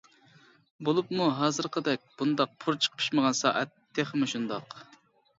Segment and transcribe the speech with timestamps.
[0.87, 4.75] بولۇپمۇ ھازىرقىدەك بۇنداق پۇرچىقى پىشمىغان سائەت تېخىمۇ شۇنداق.